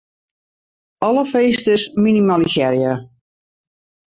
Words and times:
Alle 1.07 1.25
finsters 1.33 1.83
minimalisearje. 2.07 2.93